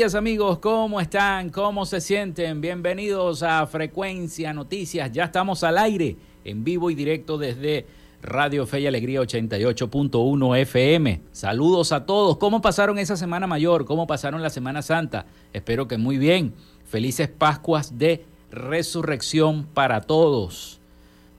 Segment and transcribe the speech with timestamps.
[0.00, 1.50] Amigos, ¿cómo están?
[1.50, 2.62] ¿Cómo se sienten?
[2.62, 5.12] Bienvenidos a Frecuencia Noticias.
[5.12, 7.84] Ya estamos al aire, en vivo y directo desde
[8.22, 11.20] Radio Fe y Alegría 88.1 FM.
[11.32, 12.38] Saludos a todos.
[12.38, 13.84] ¿Cómo pasaron esa Semana Mayor?
[13.84, 15.26] ¿Cómo pasaron la Semana Santa?
[15.52, 16.54] Espero que muy bien.
[16.86, 20.80] Felices Pascuas de Resurrección para todos.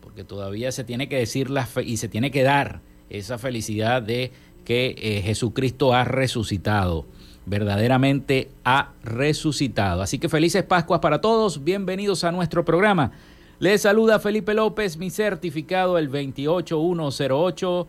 [0.01, 4.03] Porque todavía se tiene que decir la fe y se tiene que dar esa felicidad
[4.03, 4.31] de
[4.65, 7.07] que eh, Jesucristo ha resucitado
[7.51, 10.01] verdaderamente ha resucitado.
[10.01, 13.11] Así que felices Pascuas para todos, bienvenidos a nuestro programa.
[13.59, 17.87] Les saluda Felipe López, mi certificado el 28108,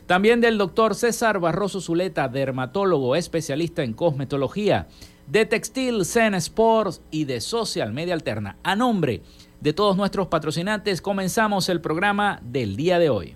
[0.05, 4.87] También del doctor César Barroso Zuleta, dermatólogo especialista en cosmetología
[5.27, 8.57] de Textil Zen Sports y de Social Media Alterna.
[8.63, 9.21] A nombre
[9.61, 13.35] de todos nuestros patrocinantes, comenzamos el programa del día de hoy.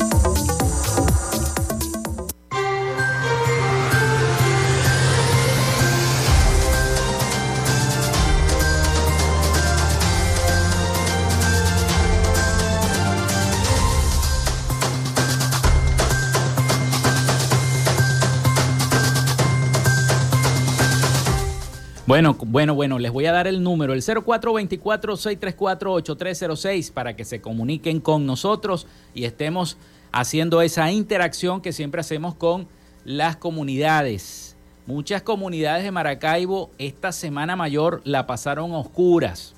[22.11, 28.01] Bueno, bueno, bueno, les voy a dar el número, el 0424-634-8306 para que se comuniquen
[28.01, 29.77] con nosotros y estemos
[30.11, 32.67] haciendo esa interacción que siempre hacemos con
[33.05, 34.57] las comunidades.
[34.87, 39.55] Muchas comunidades de Maracaibo esta semana mayor la pasaron oscuras.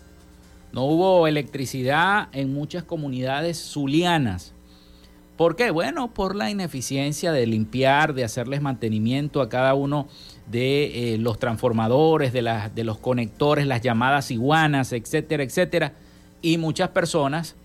[0.74, 4.54] No hubo electricidad en muchas comunidades zulianas.
[5.38, 5.72] ¿Por qué?
[5.72, 10.08] Bueno, por la ineficiencia de limpiar, de hacerles mantenimiento a cada uno
[10.52, 15.94] eh, los transformadores, de, de los conectores, las llamadas iguanas, etcétera, etcétera.
[16.42, 17.56] Y muchas personas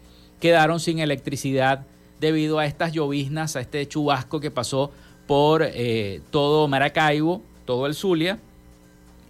[0.40, 1.84] quedaron sin electricidad
[2.20, 4.92] debido a estas lloviznas, a este chubasco que pasó
[5.26, 8.38] por eh, todo Maracaibo, todo el Zulia,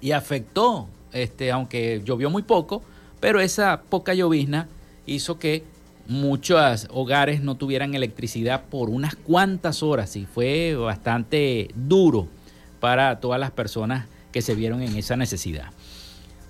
[0.01, 2.83] y afectó, este, aunque llovió muy poco,
[3.21, 4.69] pero esa poca llovizna
[5.07, 5.65] hizo que
[6.07, 12.29] muchos hogares no tuvieran electricidad por unas cuantas horas y fue bastante duro
[12.81, 15.71] para todas las personas que se vieron en esa necesidad.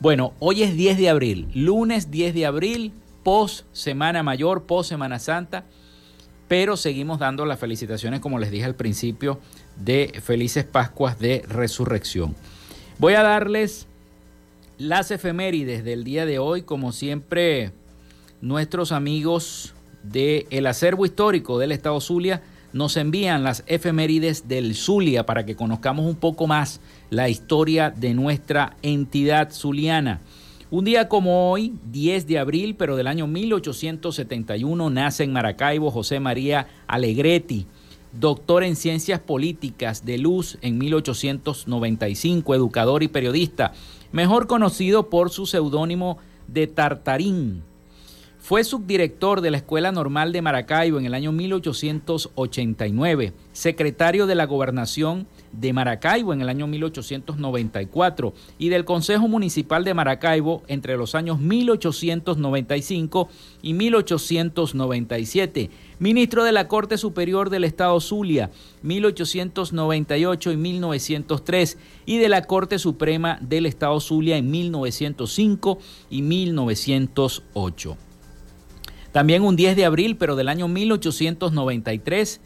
[0.01, 2.93] Bueno, hoy es 10 de abril, lunes 10 de abril,
[3.23, 5.65] post Semana Mayor, post Semana Santa,
[6.47, 9.41] pero seguimos dando las felicitaciones, como les dije al principio,
[9.77, 12.35] de felices Pascuas de Resurrección.
[12.99, 13.87] Voy a darles
[14.79, 17.73] las efemérides del día de hoy, como siempre,
[18.41, 25.25] nuestros amigos del el acervo histórico del Estado Zulia nos envían las efemérides del Zulia
[25.25, 30.21] para que conozcamos un poco más la historia de nuestra entidad zuliana.
[30.71, 36.21] Un día como hoy, 10 de abril, pero del año 1871, nace en Maracaibo José
[36.21, 37.67] María Alegretti,
[38.13, 43.73] doctor en ciencias políticas de luz en 1895, educador y periodista,
[44.13, 47.63] mejor conocido por su seudónimo de Tartarín.
[48.41, 54.47] Fue subdirector de la Escuela Normal de Maracaibo en el año 1889, secretario de la
[54.47, 61.17] Gobernación de Maracaibo en el año 1894 y del Consejo Municipal de Maracaibo entre los
[61.17, 63.29] años 1895
[63.61, 65.71] y 1897.
[65.99, 68.53] Ministro de la Corte Superior del Estado Zulia,
[68.83, 71.77] 1898 y 1903,
[72.07, 77.97] y de la Corte Suprema del Estado Zulia en 1905 y 1908.
[79.19, 82.41] También un 10 de abril, pero del año 1893,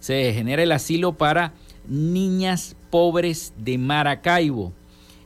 [0.00, 1.54] se genera el asilo para
[1.86, 4.72] niñas pobres de Maracaibo.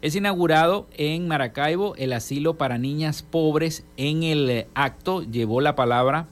[0.02, 3.82] Es inaugurado en Maracaibo el asilo para niñas pobres.
[3.96, 6.28] En el acto llevó la palabra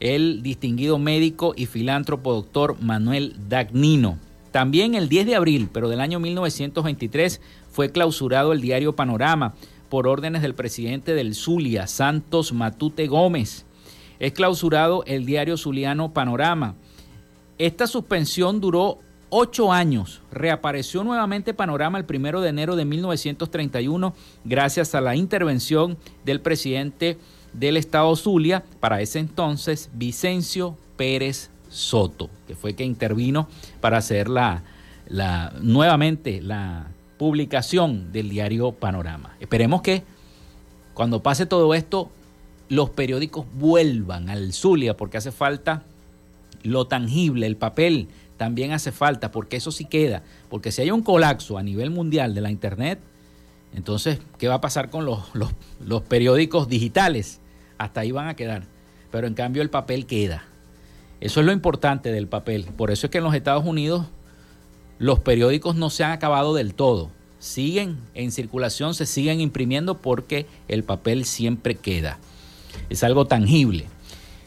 [0.00, 4.18] el distinguido médico y filántropo doctor Manuel Dagnino.
[4.50, 9.54] También el 10 de abril, pero del año 1923, fue clausurado el diario Panorama
[9.88, 13.64] por órdenes del presidente del Zulia, Santos Matute Gómez.
[14.18, 16.74] Es clausurado el diario Zuliano Panorama.
[17.58, 18.98] Esta suspensión duró
[19.30, 20.20] ocho años.
[20.30, 27.18] Reapareció nuevamente Panorama el primero de enero de 1931 gracias a la intervención del presidente
[27.52, 33.48] del estado Zulia, para ese entonces Vicencio Pérez Soto, que fue que intervino
[33.80, 34.62] para hacer la,
[35.08, 39.36] la, nuevamente la publicación del diario Panorama.
[39.40, 40.02] Esperemos que
[40.94, 42.10] cuando pase todo esto,
[42.68, 45.84] los periódicos vuelvan al Zulia, porque hace falta
[46.62, 50.22] lo tangible, el papel también hace falta, porque eso sí queda.
[50.48, 52.98] Porque si hay un colapso a nivel mundial de la Internet,
[53.74, 57.40] entonces, ¿qué va a pasar con los, periódicos digitales?
[57.76, 58.64] Hasta ahí van a quedar.
[59.10, 60.44] Pero en cambio el papel queda.
[61.20, 62.66] Eso es lo importante del papel.
[62.76, 64.06] Por eso es que en los Estados Unidos
[64.98, 67.10] los periódicos no se han acabado del todo.
[67.38, 72.18] Siguen en circulación, se siguen imprimiendo porque el papel siempre queda.
[72.90, 73.86] Es algo tangible.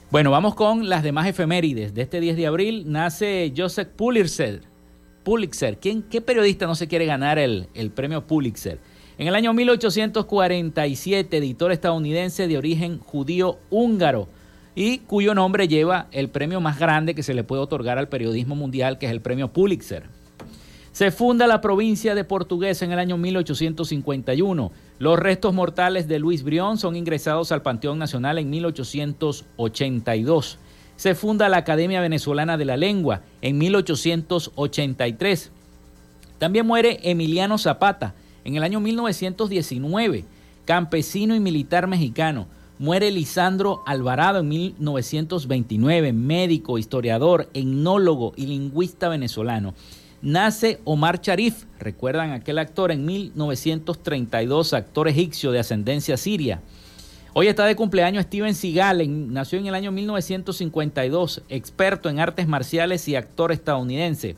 [0.10, 1.94] Bueno, vamos con las demás efemérides.
[1.94, 4.62] De este 10 de abril nace Joseph Pulitzer.
[5.24, 5.78] Pulitzer.
[5.80, 8.80] ¿Quién, ¿Qué periodista no se quiere ganar el, el premio Pulitzer?
[9.18, 14.30] En el año 1847, editor estadounidense de origen judío húngaro
[14.76, 18.56] y cuyo nombre lleva el premio más grande que se le puede otorgar al periodismo
[18.56, 20.04] mundial, que es el premio Pulitzer.
[20.98, 24.72] Se funda la provincia de Portuguesa en el año 1851.
[24.98, 30.58] Los restos mortales de Luis Brión son ingresados al Panteón Nacional en 1882.
[30.96, 35.52] Se funda la Academia Venezolana de la Lengua en 1883.
[36.40, 40.26] También muere Emiliano Zapata en el año 1919,
[40.66, 42.48] campesino y militar mexicano.
[42.80, 49.76] Muere Lisandro Alvarado en 1929, médico, historiador, etnólogo y lingüista venezolano.
[50.22, 56.60] Nace Omar Sharif, recuerdan aquel actor en 1932, actor egipcio de ascendencia siria.
[57.34, 63.08] Hoy está de cumpleaños Steven Seagal, nació en el año 1952, experto en artes marciales
[63.08, 64.36] y actor estadounidense.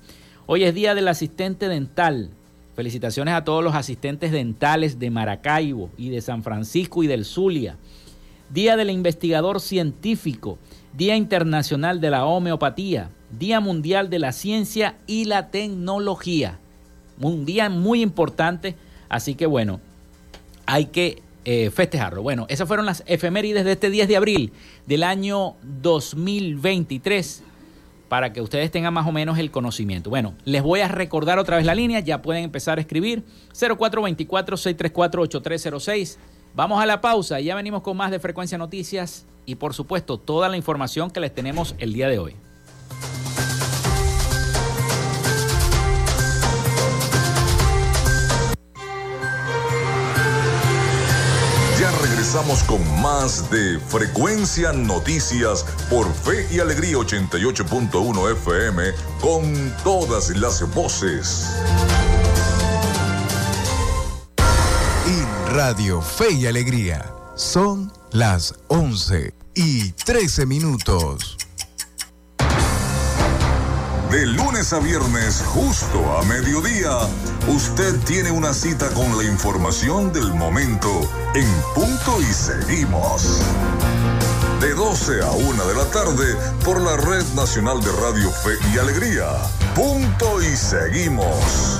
[0.48, 2.32] Hoy es día del asistente dental.
[2.76, 7.78] Felicitaciones a todos los asistentes dentales de Maracaibo y de San Francisco y del Zulia.
[8.50, 10.58] Día del investigador científico,
[10.94, 16.60] Día Internacional de la Homeopatía, Día Mundial de la Ciencia y la Tecnología.
[17.22, 18.76] Un día muy importante,
[19.08, 19.80] así que bueno,
[20.66, 22.22] hay que eh, festejarlo.
[22.22, 24.54] Bueno, esas fueron las efemérides de este 10 de abril
[24.88, 27.44] del año 2023
[28.10, 30.10] para que ustedes tengan más o menos el conocimiento.
[30.10, 36.18] Bueno, les voy a recordar otra vez la línea, ya pueden empezar a escribir 0424-634-8306.
[36.60, 40.18] Vamos a la pausa y ya venimos con más de Frecuencia Noticias y por supuesto
[40.18, 42.36] toda la información que les tenemos el día de hoy.
[52.02, 58.84] regresamos con más de Frecuencia Noticias por Fe y Alegría 88.1 FM
[59.22, 61.56] con todas las voces.
[65.52, 71.38] Radio Fe y Alegría son las 11 y 13 minutos.
[74.12, 76.92] De lunes a viernes, justo a mediodía,
[77.48, 81.02] usted tiene una cita con la información del momento
[81.34, 83.42] en punto y seguimos.
[84.62, 88.78] De 12 a 1 de la tarde por la Red Nacional de Radio Fe y
[88.78, 89.30] Alegría.
[89.74, 91.80] Punto y seguimos.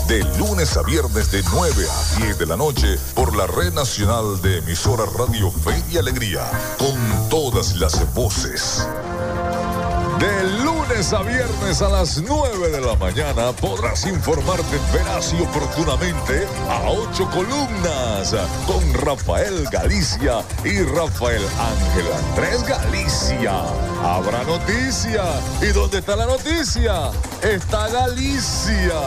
[0.11, 4.41] De lunes a viernes de 9 a 10 de la noche por la red nacional
[4.41, 8.85] de emisora Radio Fe y Alegría, con todas las voces.
[10.21, 16.45] De lunes a viernes a las 9 de la mañana podrás informarte veraz y oportunamente
[16.69, 18.35] a ocho columnas
[18.67, 23.63] con Rafael Galicia y Rafael Ángel Andrés Galicia.
[24.03, 25.23] Habrá noticia.
[25.59, 27.09] ¿Y dónde está la noticia?
[27.41, 28.99] Está Galicia.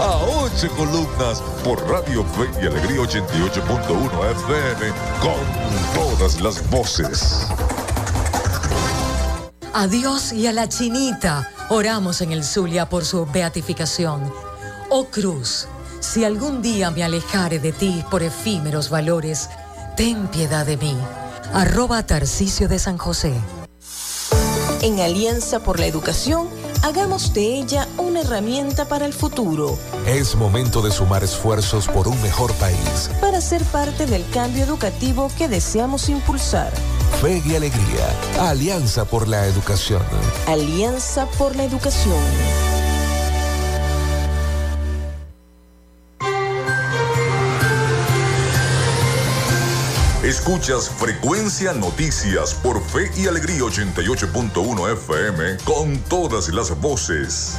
[0.00, 5.38] A ocho columnas por Radio Fe y Alegría 88.1 FM con
[5.94, 7.46] todas las voces.
[9.74, 14.32] A Dios y a la chinita oramos en el Zulia por su beatificación.
[14.88, 15.68] Oh Cruz,
[16.00, 19.50] si algún día me alejare de ti por efímeros valores,
[19.96, 20.96] ten piedad de mí.
[21.52, 23.34] Arroba Tarcicio de San José.
[24.80, 26.48] En Alianza por la Educación,
[26.82, 29.78] hagamos de ella una herramienta para el futuro.
[30.06, 33.10] Es momento de sumar esfuerzos por un mejor país.
[33.20, 36.72] Para ser parte del cambio educativo que deseamos impulsar.
[37.20, 38.06] Fe y alegría.
[38.40, 40.02] Alianza por la educación.
[40.46, 42.14] Alianza por la Educación.
[50.22, 57.56] Escuchas Frecuencia Noticias por Fe y Alegría 88.1 FM con todas las voces.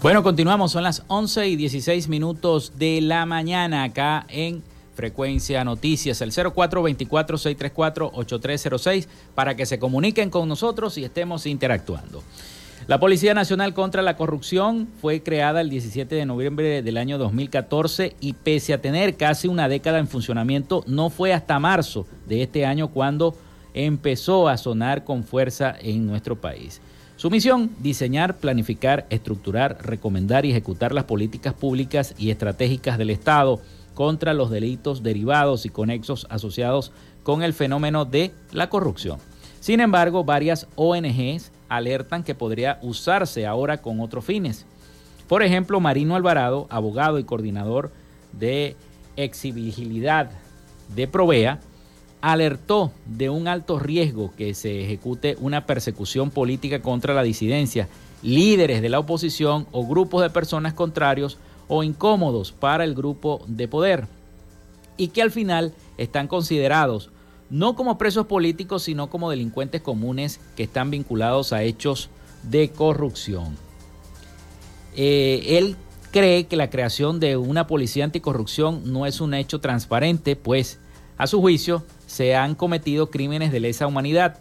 [0.00, 4.62] Bueno, continuamos, son las 11 y 16 minutos de la mañana acá en
[4.94, 12.22] Frecuencia Noticias, el 0424-634-8306, para que se comuniquen con nosotros y estemos interactuando.
[12.86, 18.14] La Policía Nacional contra la Corrupción fue creada el 17 de noviembre del año 2014
[18.20, 22.64] y pese a tener casi una década en funcionamiento, no fue hasta marzo de este
[22.64, 23.34] año cuando
[23.74, 26.80] empezó a sonar con fuerza en nuestro país.
[27.18, 33.60] Su misión, diseñar, planificar, estructurar, recomendar y ejecutar las políticas públicas y estratégicas del Estado
[33.94, 36.92] contra los delitos derivados y conexos asociados
[37.24, 39.18] con el fenómeno de la corrupción.
[39.58, 44.64] Sin embargo, varias ONGs alertan que podría usarse ahora con otros fines.
[45.26, 47.90] Por ejemplo, Marino Alvarado, abogado y coordinador
[48.30, 48.76] de
[49.16, 50.30] exhibigilidad
[50.94, 51.58] de Provea,
[52.20, 57.88] alertó de un alto riesgo que se ejecute una persecución política contra la disidencia,
[58.22, 63.68] líderes de la oposición o grupos de personas contrarios o incómodos para el grupo de
[63.68, 64.06] poder,
[64.96, 67.10] y que al final están considerados
[67.50, 72.10] no como presos políticos, sino como delincuentes comunes que están vinculados a hechos
[72.42, 73.56] de corrupción.
[74.96, 75.76] Eh, él
[76.10, 80.78] cree que la creación de una policía anticorrupción no es un hecho transparente, pues
[81.16, 84.38] a su juicio se han cometido crímenes de lesa humanidad.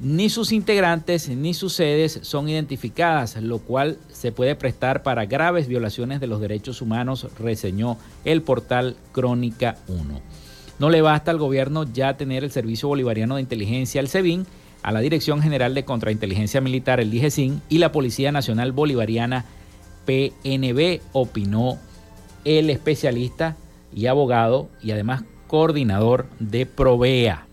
[0.00, 5.68] Ni sus integrantes ni sus sedes son identificadas, lo cual se puede prestar para graves
[5.68, 10.20] violaciones de los derechos humanos, reseñó el portal Crónica 1.
[10.80, 14.44] No le basta al gobierno ya tener el Servicio Bolivariano de Inteligencia, el SEBIN,
[14.82, 19.44] a la Dirección General de Contrainteligencia Militar, el DIGESIN, y la Policía Nacional Bolivariana,
[20.04, 21.78] PNB, opinó
[22.44, 23.56] el especialista
[23.94, 27.46] y abogado y además coordinador de Provea,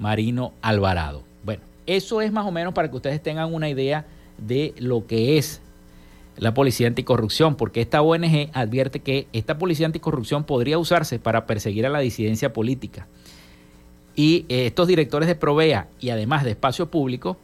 [0.00, 1.22] Marino Alvarado.
[1.44, 4.06] Bueno, eso es más o menos para que ustedes tengan una idea
[4.38, 5.62] de lo que es
[6.36, 11.86] la policía anticorrupción, porque esta ONG advierte que esta policía anticorrupción podría usarse para perseguir
[11.86, 13.06] a la disidencia política.
[14.16, 17.36] Y eh, estos directores de Provea y además de Espacio Público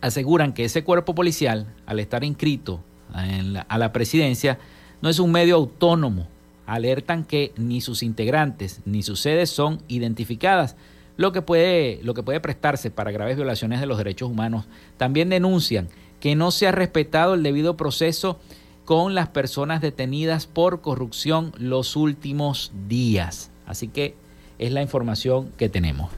[0.00, 2.80] aseguran que ese cuerpo policial, al estar inscrito
[3.12, 4.58] a la presidencia,
[5.02, 6.26] no es un medio autónomo
[6.66, 10.76] alertan que ni sus integrantes ni sus sedes son identificadas,
[11.16, 14.64] lo que puede, lo que puede prestarse para graves violaciones de los derechos humanos.
[14.96, 15.88] También denuncian
[16.20, 18.38] que no se ha respetado el debido proceso
[18.84, 23.50] con las personas detenidas por corrupción los últimos días.
[23.66, 24.14] Así que
[24.58, 26.10] es la información que tenemos.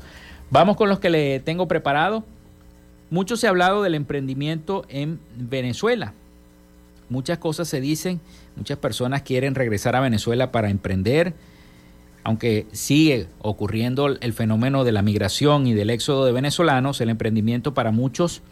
[0.50, 2.24] Vamos con los que le tengo preparado.
[3.10, 6.14] Mucho se ha hablado del emprendimiento en Venezuela.
[7.08, 8.20] Muchas cosas se dicen,
[8.56, 11.34] muchas personas quieren regresar a Venezuela para emprender,
[12.22, 17.74] aunque sigue ocurriendo el fenómeno de la migración y del éxodo de venezolanos, el emprendimiento
[17.74, 18.42] para muchos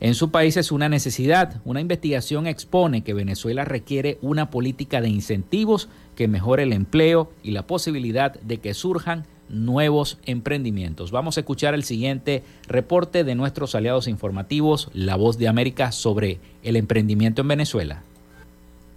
[0.00, 1.62] en su país es una necesidad.
[1.64, 7.52] Una investigación expone que Venezuela requiere una política de incentivos que mejore el empleo y
[7.52, 11.10] la posibilidad de que surjan nuevos emprendimientos.
[11.10, 16.38] Vamos a escuchar el siguiente reporte de nuestros aliados informativos, La Voz de América, sobre
[16.62, 18.02] el emprendimiento en Venezuela.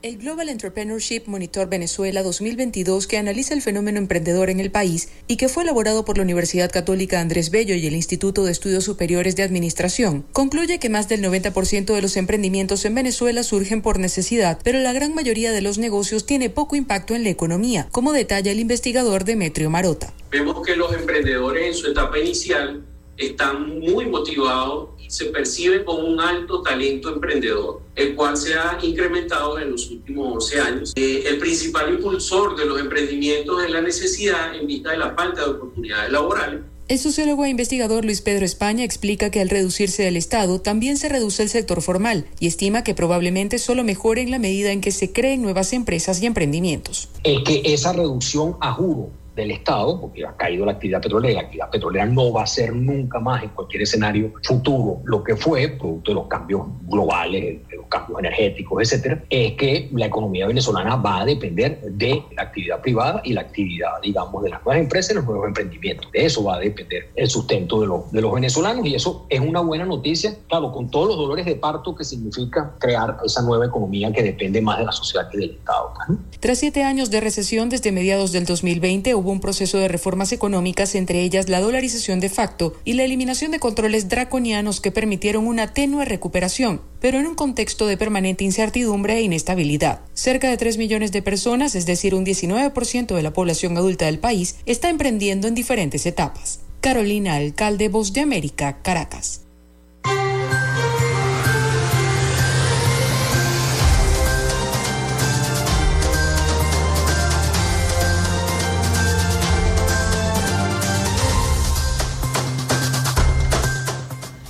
[0.04, 5.38] El Global Entrepreneurship Monitor Venezuela 2022, que analiza el fenómeno emprendedor en el país y
[5.38, 9.36] que fue elaborado por la Universidad Católica Andrés Bello y el Instituto de Estudios Superiores
[9.36, 14.60] de Administración, concluye que más del 90% de los emprendimientos en Venezuela surgen por necesidad,
[14.64, 18.52] pero la gran mayoría de los negocios tiene poco impacto en la economía, como detalla
[18.52, 20.14] el investigador Demetrio Marota.
[20.30, 22.86] Vemos que los emprendedores en su etapa inicial
[23.18, 28.78] están muy motivados y se perciben como un alto talento emprendedor, el cual se ha
[28.82, 30.94] incrementado en los últimos 11 años.
[30.96, 35.44] Eh, el principal impulsor de los emprendimientos es la necesidad en vista de la falta
[35.44, 36.62] de oportunidades laborales.
[36.88, 41.10] El sociólogo e investigador Luis Pedro España explica que al reducirse el Estado también se
[41.10, 44.92] reduce el sector formal y estima que probablemente solo mejore en la medida en que
[44.92, 47.10] se creen nuevas empresas y emprendimientos.
[47.26, 51.41] Es que esa reducción a juro del Estado, porque ha caído la actividad petrolera, la
[51.41, 55.69] actividad petrolera no va a ser nunca más en cualquier escenario futuro lo que fue,
[55.69, 60.95] producto de los cambios globales, de los cambios energéticos, etcétera, es que la economía venezolana
[60.95, 65.12] va a depender de la actividad privada y la actividad, digamos, de las nuevas empresas
[65.12, 66.12] y los nuevos emprendimientos.
[66.12, 69.39] De eso va a depender el sustento de los, de los venezolanos y eso es
[69.39, 73.65] una buena noticia, claro, con todos los dolores de parto que significa crear esa nueva
[73.67, 75.93] economía que depende más de la sociedad que del Estado.
[76.39, 80.96] Tras siete años de recesión desde mediados del 2020, hubo un proceso de reformas económicas,
[80.96, 85.74] entre ellas la dolarización de facto y la eliminación de controles draconianos que permitieron una
[85.74, 90.02] tenue recuperación, pero en un contexto de permanente incertidumbre e inestabilidad.
[90.13, 94.20] Cerca de 3 millones de personas, es decir, un 19% de la población adulta del
[94.20, 96.60] país, está emprendiendo en diferentes etapas.
[96.82, 99.47] Carolina Alcalde, Voz de América, Caracas.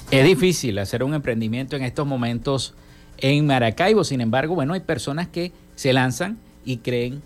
[0.10, 2.74] Es difícil hacer un emprendimiento en estos momentos
[3.17, 4.06] en Maracaibo.
[4.06, 7.22] Sin embargo, bueno, hay personas que se lanzan y creen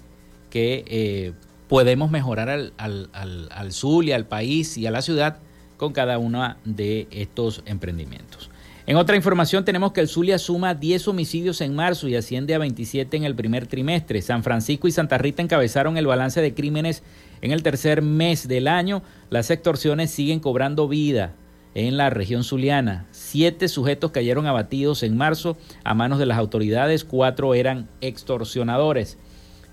[0.50, 1.34] que eh,
[1.68, 5.38] podemos mejorar al, al, al, Zulia, al país y a la ciudad
[5.78, 8.50] con cada uno de estos emprendimientos.
[8.88, 12.58] En otra información tenemos que el Zulia suma 10 homicidios en marzo y asciende a
[12.58, 14.24] 27 en el primer trimestre.
[14.24, 17.04] San Francisco y Santa Rita encabezaron el balance de crímenes
[17.42, 19.04] en el tercer mes del año.
[19.30, 21.36] Las extorsiones siguen cobrando vida
[21.76, 23.06] en la región zuliana.
[23.12, 29.18] Siete sujetos cayeron abatidos en marzo a manos de las autoridades, cuatro eran extorsionadores.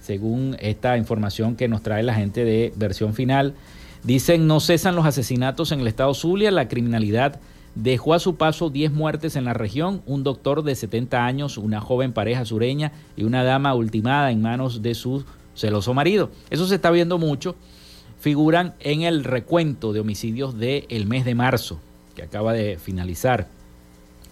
[0.00, 3.54] Según esta información que nos trae la gente de versión final,
[4.04, 7.40] dicen no cesan los asesinatos en el estado Zulia, la criminalidad
[7.74, 11.80] dejó a su paso 10 muertes en la región, un doctor de 70 años, una
[11.80, 16.30] joven pareja sureña y una dama ultimada en manos de su celoso marido.
[16.50, 17.56] Eso se está viendo mucho.
[18.20, 21.80] Figuran en el recuento de homicidios del mes de marzo
[22.18, 23.46] que acaba de finalizar.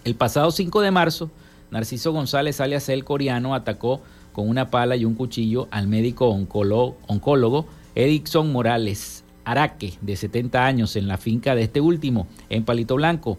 [0.03, 1.31] El pasado 5 de marzo,
[1.71, 4.01] Narciso González, alias el coreano, atacó
[4.33, 10.97] con una pala y un cuchillo al médico oncólogo, Edixon Morales Araque, de 70 años,
[10.97, 13.37] en la finca de este último, en Palito Blanco,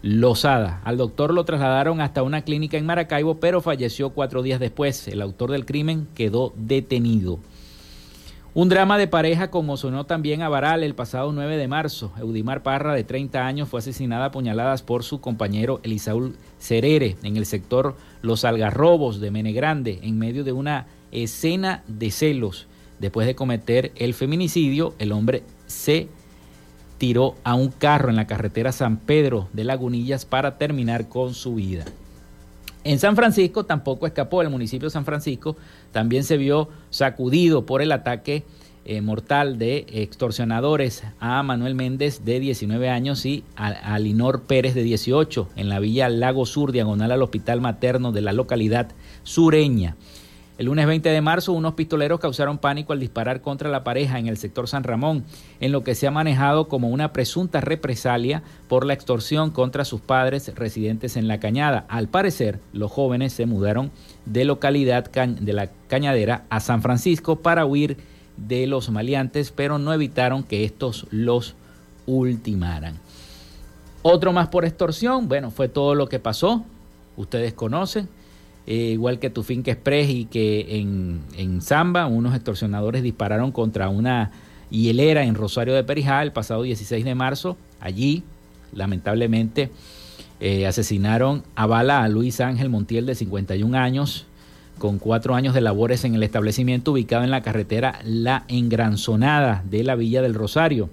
[0.00, 0.80] Lozada.
[0.84, 5.08] Al doctor lo trasladaron hasta una clínica en Maracaibo, pero falleció cuatro días después.
[5.08, 7.38] El autor del crimen quedó detenido.
[8.56, 12.12] Un drama de pareja conmocionó también a Baral el pasado 9 de marzo.
[12.20, 17.36] Eudimar Parra, de 30 años, fue asesinada a puñaladas por su compañero Elisaúl Cerere en
[17.36, 22.68] el sector Los Algarrobos de Menegrande, en medio de una escena de celos.
[23.00, 26.06] Después de cometer el feminicidio, el hombre se
[26.98, 31.56] tiró a un carro en la carretera San Pedro de Lagunillas para terminar con su
[31.56, 31.86] vida.
[32.84, 35.56] En San Francisco tampoco escapó, el municipio de San Francisco
[35.90, 38.44] también se vio sacudido por el ataque
[38.84, 44.74] eh, mortal de extorsionadores a Manuel Méndez de 19 años y a, a Linor Pérez
[44.74, 48.88] de 18 en la villa Lago Sur, diagonal al hospital materno de la localidad
[49.22, 49.96] sureña.
[50.56, 54.28] El lunes 20 de marzo, unos pistoleros causaron pánico al disparar contra la pareja en
[54.28, 55.24] el sector San Ramón,
[55.58, 60.00] en lo que se ha manejado como una presunta represalia por la extorsión contra sus
[60.00, 61.86] padres residentes en la cañada.
[61.88, 63.90] Al parecer, los jóvenes se mudaron
[64.26, 67.96] de localidad de la cañadera a San Francisco para huir
[68.36, 71.56] de los maleantes, pero no evitaron que estos los
[72.06, 73.00] ultimaran.
[74.02, 76.62] Otro más por extorsión, bueno, fue todo lo que pasó,
[77.16, 78.08] ustedes conocen.
[78.66, 84.30] Eh, igual que Tufinque Express y que en, en Zamba, unos extorsionadores dispararon contra una
[84.70, 87.56] hielera en Rosario de Perijá el pasado 16 de marzo.
[87.80, 88.22] Allí,
[88.72, 89.70] lamentablemente,
[90.40, 94.26] eh, asesinaron a bala a Luis Ángel Montiel de 51 años,
[94.78, 99.84] con cuatro años de labores en el establecimiento ubicado en la carretera La Engranzonada de
[99.84, 100.90] la Villa del Rosario.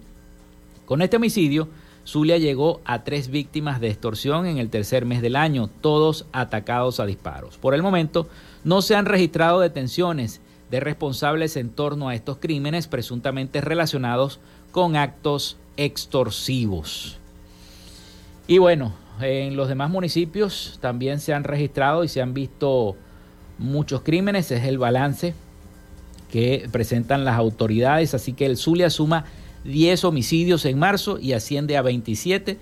[0.86, 1.70] Con este homicidio,
[2.06, 7.00] Zulia llegó a tres víctimas de extorsión en el tercer mes del año, todos atacados
[7.00, 7.58] a disparos.
[7.58, 8.28] Por el momento,
[8.64, 14.40] no se han registrado detenciones de responsables en torno a estos crímenes presuntamente relacionados
[14.72, 17.18] con actos extorsivos.
[18.48, 22.96] Y bueno, en los demás municipios también se han registrado y se han visto
[23.58, 25.36] muchos crímenes, es el balance
[26.32, 29.26] que presentan las autoridades, así que el Zulia suma
[29.64, 32.58] 10 homicidios en marzo y asciende a 27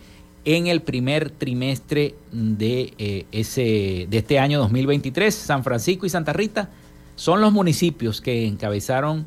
[0.46, 5.34] en el primer trimestre de, eh, ese, de este año 2023.
[5.34, 6.70] San Francisco y Santa Rita
[7.16, 9.26] son los municipios que encabezaron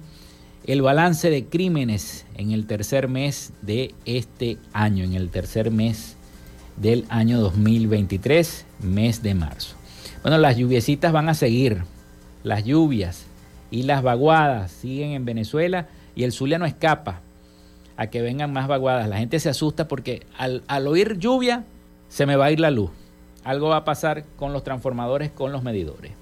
[0.65, 6.17] el balance de crímenes en el tercer mes de este año, en el tercer mes
[6.77, 9.77] del año 2023, mes de marzo.
[10.23, 11.83] Bueno, las lluviecitas van a seguir,
[12.45, 13.25] las lluvias
[13.71, 17.23] y las vaguadas siguen en Venezuela y el Zulia no escapa
[18.03, 19.09] a que vengan más vaguadas.
[19.09, 21.65] La gente se asusta porque al, al oír lluvia
[22.09, 22.91] se me va a ir la luz.
[23.45, 26.13] Algo va a pasar con los transformadores, con los medidores.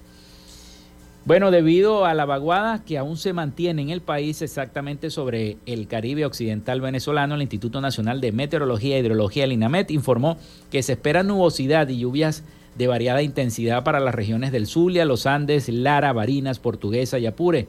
[1.23, 5.87] Bueno, debido a la vaguada que aún se mantiene en el país exactamente sobre el
[5.87, 10.37] Caribe Occidental venezolano, el Instituto Nacional de Meteorología e Hidrología, el INAMET, informó
[10.71, 12.43] que se espera nubosidad y lluvias
[12.75, 17.67] de variada intensidad para las regiones del Zulia, los Andes, Lara, Barinas, Portuguesa y Apure.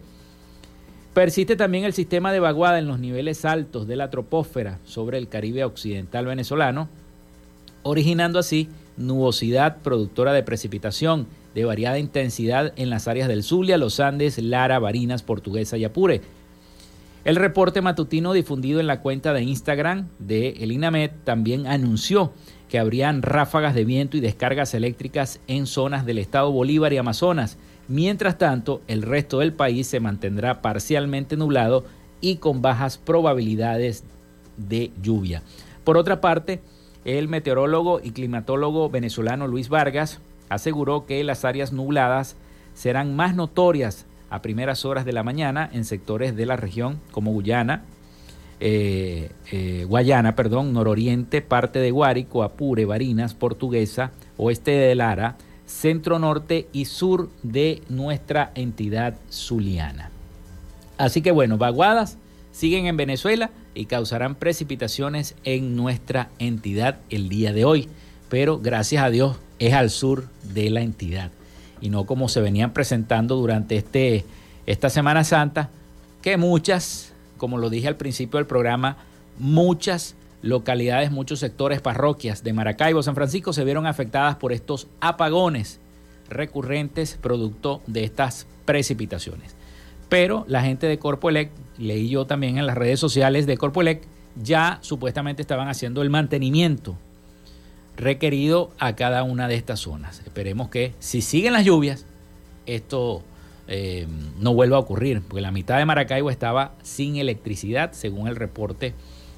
[1.15, 5.29] Persiste también el sistema de vaguada en los niveles altos de la troposfera sobre el
[5.29, 6.89] Caribe occidental venezolano,
[7.83, 14.01] originando así nubosidad productora de precipitación de variada intensidad en las áreas del Zulia, los
[14.01, 16.23] Andes, Lara, Barinas, Portuguesa y Apure.
[17.27, 22.33] El reporte matutino difundido en la cuenta de Instagram de el INAMED también anunció
[22.71, 27.59] que habrían ráfagas de viento y descargas eléctricas en zonas del estado Bolívar y Amazonas,
[27.93, 31.85] Mientras tanto, el resto del país se mantendrá parcialmente nublado
[32.23, 34.03] y con bajas probabilidades
[34.57, 35.43] de lluvia.
[35.85, 36.63] Por otra parte,
[37.05, 42.35] el meteorólogo y climatólogo venezolano Luis Vargas aseguró que las áreas nubladas
[42.73, 47.31] serán más notorias a primeras horas de la mañana en sectores de la región como
[47.33, 47.83] Guyana,
[48.59, 55.37] eh, eh, Guayana, perdón, nororiente, parte de Guárico, Apure, Barinas, Portuguesa, oeste de Lara,
[55.73, 60.11] centro norte y sur de nuestra entidad zuliana.
[60.99, 62.19] Así que bueno, vaguadas
[62.53, 67.89] siguen en Venezuela y causarán precipitaciones en nuestra entidad el día de hoy,
[68.29, 71.31] pero gracias a Dios es al sur de la entidad
[71.81, 74.25] y no como se venían presentando durante este,
[74.67, 75.71] esta Semana Santa,
[76.21, 78.99] que muchas, como lo dije al principio del programa,
[79.39, 85.81] muchas localidades, muchos sectores, parroquias de Maracaibo, San Francisco se vieron afectadas por estos apagones
[86.29, 89.55] recurrentes producto de estas precipitaciones.
[90.09, 94.03] Pero la gente de Corpoelec, leí yo también en las redes sociales de Corpoelec,
[94.43, 96.97] ya supuestamente estaban haciendo el mantenimiento
[97.97, 100.21] requerido a cada una de estas zonas.
[100.25, 102.07] Esperemos que si siguen las lluvias,
[102.67, 103.23] esto
[103.69, 104.07] eh,
[104.39, 108.95] no vuelva a ocurrir, porque la mitad de Maracaibo estaba sin electricidad, según el reporte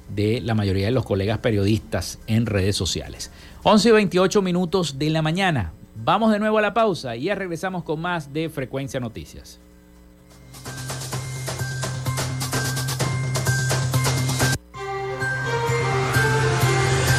[0.09, 3.31] de la mayoría de los colegas periodistas en redes sociales.
[3.63, 5.73] 11 y 28 minutos de la mañana.
[5.95, 9.59] Vamos de nuevo a la pausa y ya regresamos con más de Frecuencia Noticias.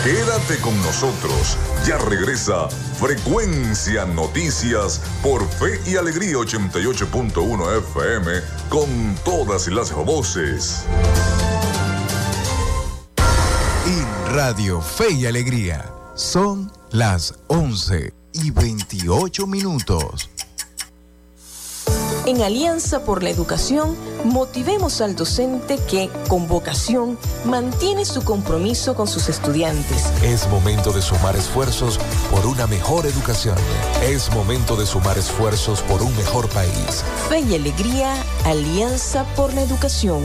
[0.07, 1.59] Quédate con nosotros.
[1.85, 8.33] Ya regresa Frecuencia Noticias por Fe y Alegría 88.1 FM
[8.69, 10.87] con todas las voces.
[14.33, 15.85] Radio Fe y Alegría.
[16.15, 20.29] Son las 11 y 28 minutos.
[22.27, 29.07] En Alianza por la Educación, motivemos al docente que, con vocación, mantiene su compromiso con
[29.07, 30.07] sus estudiantes.
[30.23, 31.99] Es momento de sumar esfuerzos
[32.31, 33.57] por una mejor educación.
[34.03, 37.05] Es momento de sumar esfuerzos por un mejor país.
[37.29, 38.13] Fe y Alegría,
[38.45, 40.25] Alianza por la Educación.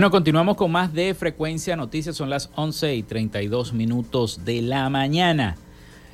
[0.00, 2.16] Bueno, continuamos con más de Frecuencia Noticias.
[2.16, 5.58] Son las 11 y 32 minutos de la mañana.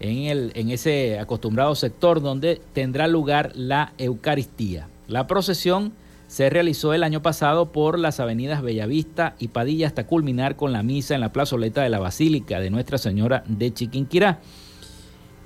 [0.00, 4.88] en, el, en ese acostumbrado sector donde tendrá lugar la Eucaristía.
[5.08, 5.92] La procesión
[6.26, 10.82] se realizó el año pasado por las avenidas Bellavista y Padilla hasta culminar con la
[10.82, 14.40] misa en la plazoleta de la Basílica de Nuestra Señora de Chiquinquirá.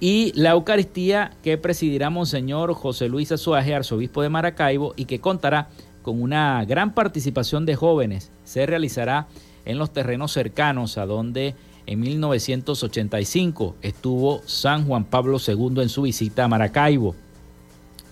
[0.03, 5.69] Y la Eucaristía que presidirá Monseñor José Luis Azuaje, arzobispo de Maracaibo, y que contará
[6.03, 9.29] con una gran participación de jóvenes, se realizará
[9.65, 11.55] en los terrenos cercanos a donde
[11.87, 17.15] en 1985 estuvo San Juan Pablo II en su visita a Maracaibo,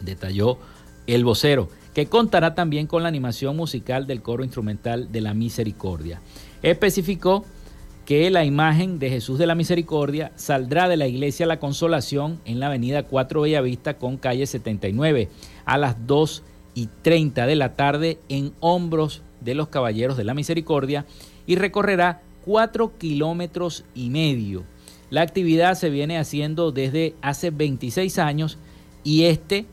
[0.00, 0.58] detalló
[1.08, 6.20] el vocero que contará también con la animación musical del coro instrumental de la Misericordia.
[6.62, 7.44] Especificó
[8.10, 12.58] que la imagen de Jesús de la Misericordia saldrá de la iglesia La Consolación en
[12.58, 15.28] la avenida 4 Bellavista con calle 79
[15.64, 16.42] a las 2
[16.74, 21.06] y 30 de la tarde en hombros de los Caballeros de la Misericordia
[21.46, 24.64] y recorrerá 4 kilómetros y medio.
[25.10, 28.58] La actividad se viene haciendo desde hace 26 años
[29.04, 29.66] y este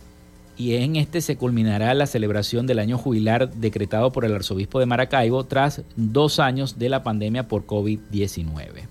[0.57, 4.87] y en este se culminará la celebración del año jubilar decretado por el arzobispo de
[4.87, 8.87] Maracaibo tras dos años de la pandemia por COVID-19.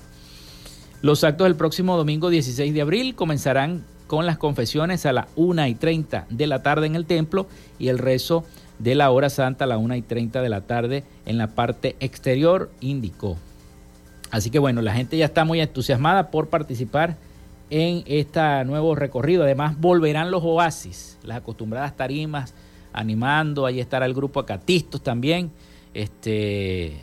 [1.02, 5.66] Los actos del próximo domingo 16 de abril comenzarán con las confesiones a las 1
[5.66, 7.48] y 30 de la tarde en el templo
[7.78, 8.44] y el rezo
[8.78, 11.96] de la hora santa a las 1 y 30 de la tarde en la parte
[11.98, 13.36] exterior, indicó.
[14.30, 17.16] Así que bueno, la gente ya está muy entusiasmada por participar
[17.70, 19.42] en este nuevo recorrido.
[19.42, 22.54] Además, volverán los oasis, las acostumbradas tarimas,
[22.92, 23.66] animando.
[23.66, 25.50] Ahí estará el grupo Acatistos también,
[25.94, 26.96] este,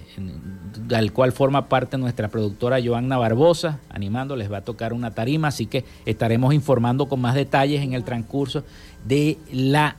[0.88, 4.36] del cual forma parte nuestra productora Joanna Barbosa, animando.
[4.36, 8.04] Les va a tocar una tarima, así que estaremos informando con más detalles en el
[8.04, 8.64] transcurso
[9.06, 9.98] de la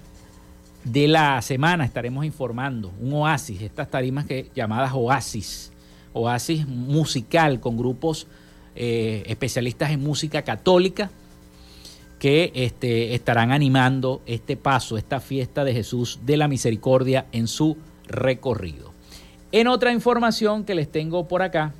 [0.84, 5.72] de la semana estaremos informando un oasis, estas tarimas que llamadas oasis,
[6.12, 8.26] oasis musical con grupos
[8.76, 11.10] eh, especialistas en música católica
[12.18, 17.76] que este, estarán animando este paso, esta fiesta de Jesús de la Misericordia en su
[18.06, 18.92] recorrido.
[19.52, 21.74] En otra información que les tengo por acá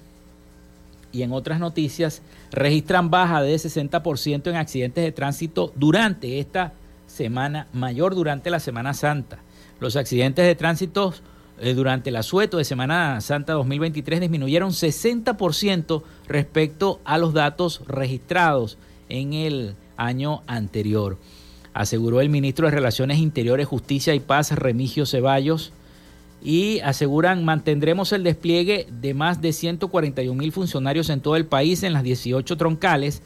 [1.12, 6.72] y en otras noticias, registran baja de 60% en accidentes de tránsito durante esta
[7.07, 9.38] semana mayor, durante la Semana Santa.
[9.80, 11.14] Los accidentes de tránsito
[11.72, 18.76] durante el asueto de Semana Santa 2023 disminuyeron 60% respecto a los datos registrados
[19.08, 21.16] en el año anterior,
[21.72, 25.72] aseguró el ministro de Relaciones Interiores, Justicia y Paz, Remigio Ceballos,
[26.42, 31.82] y aseguran mantendremos el despliegue de más de 141 mil funcionarios en todo el país
[31.82, 33.22] en las 18 troncales.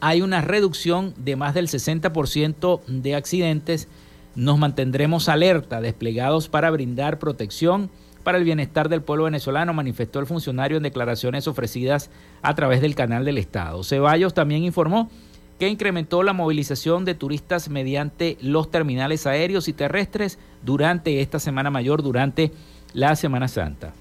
[0.00, 3.88] Hay una reducción de más del 60% de accidentes
[4.36, 7.90] nos mantendremos alerta, desplegados para brindar protección
[8.24, 12.10] para el bienestar del pueblo venezolano, manifestó el funcionario en declaraciones ofrecidas
[12.42, 13.84] a través del canal del Estado.
[13.84, 15.10] Ceballos también informó
[15.58, 21.70] que incrementó la movilización de turistas mediante los terminales aéreos y terrestres durante esta Semana
[21.70, 22.50] Mayor, durante
[22.92, 23.92] la Semana Santa.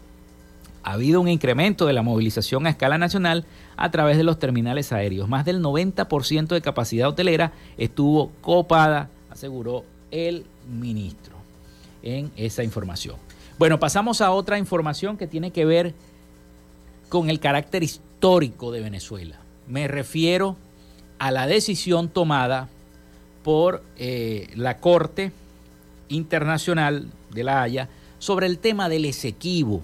[0.84, 3.46] Ha habido un incremento de la movilización a escala nacional
[3.78, 5.30] a través de los terminales aéreos.
[5.30, 11.36] Más del 90% de capacidad hotelera estuvo copada, aseguró el ministro
[12.04, 13.18] en esa información.
[13.58, 15.94] Bueno, pasamos a otra información que tiene que ver
[17.10, 19.40] con el carácter histórico de Venezuela.
[19.68, 20.56] Me refiero
[21.18, 22.70] a la decisión tomada
[23.44, 25.32] por eh, la Corte
[26.10, 27.90] Internacional de la Haya
[28.20, 29.82] sobre el tema del Esequibo.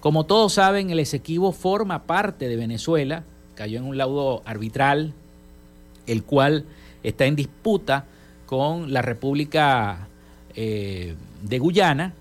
[0.00, 5.14] Como todos saben, el Esequibo forma parte de Venezuela, cayó en un laudo arbitral,
[6.06, 6.66] el cual
[7.02, 8.06] está en disputa
[8.56, 10.06] con la República
[10.54, 12.14] eh, de Guyana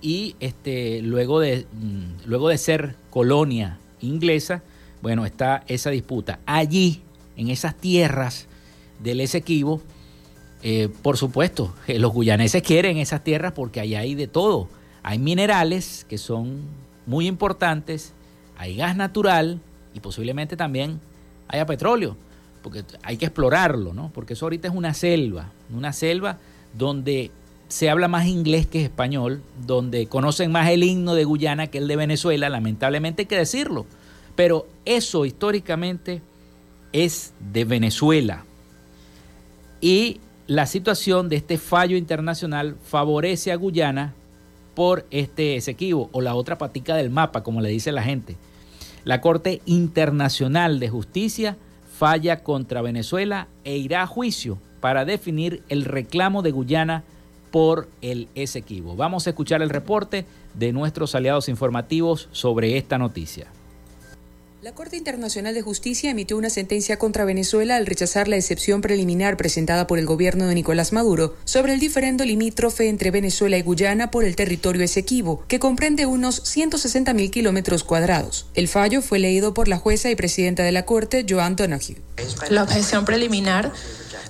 [0.00, 4.62] y este, luego, de, mm, luego de ser colonia inglesa,
[5.02, 6.40] bueno, está esa disputa.
[6.46, 7.02] Allí,
[7.36, 8.46] en esas tierras
[8.98, 9.82] del Esequibo,
[10.62, 14.68] eh, por supuesto, los guyaneses quieren esas tierras porque ahí hay de todo.
[15.02, 16.62] Hay minerales que son
[17.04, 18.14] muy importantes,
[18.56, 19.60] hay gas natural
[19.92, 20.98] y posiblemente también
[21.46, 22.16] haya petróleo
[22.68, 24.10] porque hay que explorarlo, ¿no?
[24.12, 26.36] Porque eso ahorita es una selva, una selva
[26.74, 27.30] donde
[27.68, 31.88] se habla más inglés que español, donde conocen más el himno de Guyana que el
[31.88, 33.86] de Venezuela, lamentablemente hay que decirlo,
[34.36, 36.20] pero eso históricamente
[36.92, 38.44] es de Venezuela.
[39.80, 44.12] Y la situación de este fallo internacional favorece a Guyana
[44.74, 48.36] por este Esequibo o la otra patica del mapa, como le dice la gente.
[49.04, 51.56] La Corte Internacional de Justicia
[51.98, 57.02] falla contra Venezuela e irá a juicio para definir el reclamo de Guyana
[57.50, 58.94] por el Esequibo.
[58.94, 60.24] Vamos a escuchar el reporte
[60.54, 63.48] de nuestros aliados informativos sobre esta noticia.
[64.60, 69.36] La Corte Internacional de Justicia emitió una sentencia contra Venezuela al rechazar la excepción preliminar
[69.36, 74.10] presentada por el gobierno de Nicolás Maduro sobre el diferendo limítrofe entre Venezuela y Guyana
[74.10, 78.46] por el territorio Esequibo, que comprende unos 160.000 kilómetros cuadrados.
[78.54, 81.98] El fallo fue leído por la jueza y presidenta de la Corte, Joan Donahue.
[82.50, 83.72] La objeción preliminar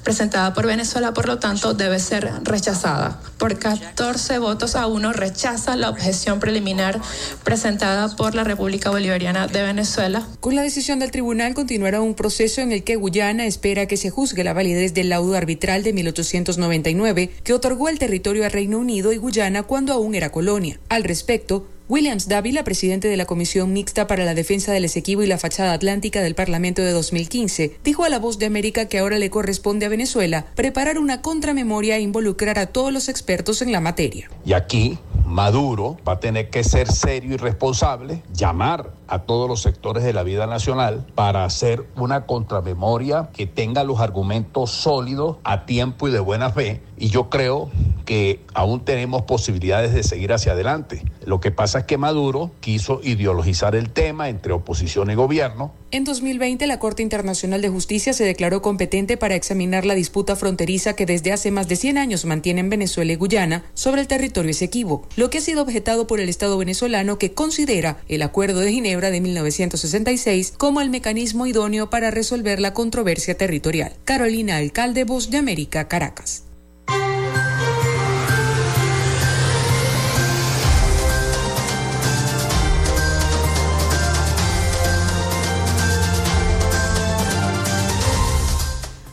[0.09, 3.21] presentada por Venezuela, por lo tanto, debe ser rechazada.
[3.37, 6.99] Por 14 votos a uno rechaza la objeción preliminar
[7.45, 10.27] presentada por la República Bolivariana de Venezuela.
[10.41, 14.09] Con la decisión del tribunal continuará un proceso en el que Guyana espera que se
[14.09, 19.13] juzgue la validez del laudo arbitral de 1899 que otorgó el territorio a Reino Unido
[19.13, 20.81] y Guyana cuando aún era colonia.
[20.89, 25.27] Al respecto, Williams Dávila, presidente de la Comisión Mixta para la Defensa del Esequibo y
[25.27, 29.17] la Fachada Atlántica del Parlamento de 2015, dijo a La Voz de América que ahora
[29.17, 33.81] le corresponde a Venezuela preparar una contramemoria e involucrar a todos los expertos en la
[33.81, 34.29] materia.
[34.45, 39.63] Y aquí Maduro va a tener que ser serio y responsable, llamar a todos los
[39.63, 45.65] sectores de la vida nacional para hacer una contramemoria que tenga los argumentos sólidos a
[45.65, 46.83] tiempo y de buena fe.
[46.99, 47.71] Y yo creo
[48.05, 51.05] que aún tenemos posibilidades de seguir hacia adelante.
[51.25, 55.73] Lo que pasa que Maduro quiso ideologizar el tema entre oposición y gobierno.
[55.91, 60.95] En 2020, la Corte Internacional de Justicia se declaró competente para examinar la disputa fronteriza
[60.95, 65.07] que desde hace más de 100 años mantienen Venezuela y Guyana sobre el territorio Esequibo,
[65.17, 69.11] lo que ha sido objetado por el Estado venezolano que considera el Acuerdo de Ginebra
[69.11, 73.95] de 1966 como el mecanismo idóneo para resolver la controversia territorial.
[74.05, 76.48] Carolina Alcalde, Voz de América, Caracas.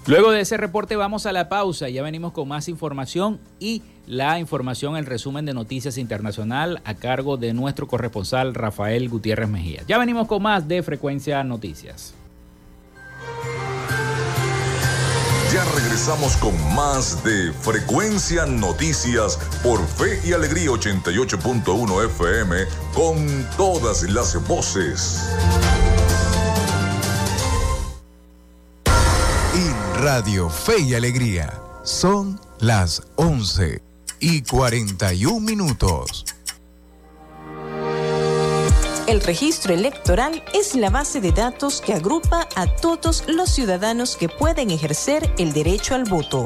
[0.07, 4.37] Luego de ese reporte vamos a la pausa, ya venimos con más información y la
[4.39, 9.81] información, el resumen de noticias internacional a cargo de nuestro corresponsal Rafael Gutiérrez Mejía.
[9.87, 12.13] Ya venimos con más de Frecuencia Noticias.
[15.51, 22.55] Ya regresamos con más de Frecuencia Noticias por Fe y Alegría 88.1 FM
[22.93, 25.23] con todas las voces.
[30.05, 31.51] Radio Fe y Alegría.
[31.81, 33.81] Son las 11
[34.19, 36.25] y 41 minutos.
[39.07, 44.29] El registro electoral es la base de datos que agrupa a todos los ciudadanos que
[44.29, 46.45] pueden ejercer el derecho al voto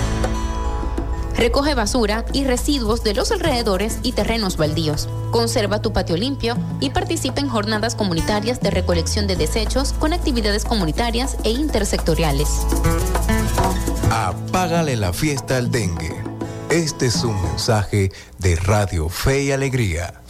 [1.41, 5.09] Recoge basura y residuos de los alrededores y terrenos baldíos.
[5.31, 10.65] Conserva tu patio limpio y participa en jornadas comunitarias de recolección de desechos con actividades
[10.65, 12.47] comunitarias e intersectoriales.
[14.11, 16.13] Apágale la fiesta al dengue.
[16.69, 20.21] Este es un mensaje de Radio Fe y Alegría.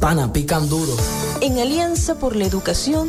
[0.00, 0.96] Pana, pican duro.
[1.42, 3.08] En Alianza por la Educación,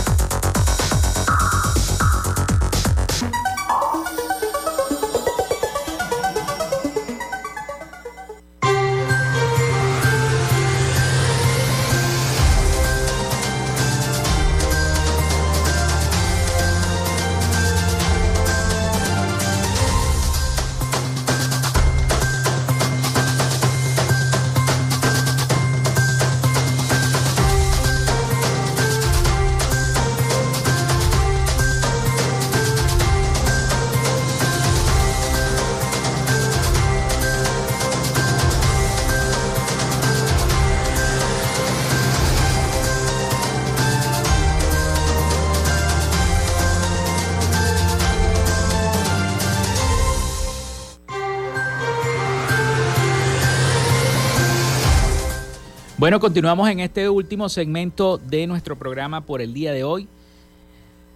[56.11, 60.09] Bueno, continuamos en este último segmento de nuestro programa por el día de hoy.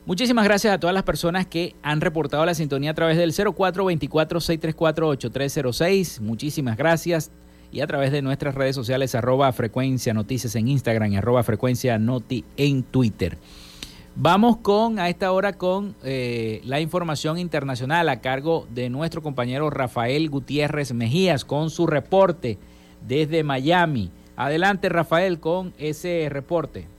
[0.05, 6.21] Muchísimas gracias a todas las personas que han reportado la sintonía a través del 0424-634-8306.
[6.21, 7.29] Muchísimas gracias.
[7.73, 11.99] Y a través de nuestras redes sociales, arroba frecuencia noticias en Instagram y arroba frecuencia
[11.99, 13.37] noti en Twitter.
[14.15, 19.69] Vamos con a esta hora con eh, la información internacional a cargo de nuestro compañero
[19.69, 22.57] Rafael Gutiérrez Mejías con su reporte
[23.05, 24.09] desde Miami.
[24.37, 26.94] Adelante, Rafael, con ese reporte